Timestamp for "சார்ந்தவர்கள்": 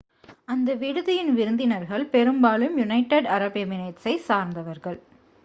4.27-4.99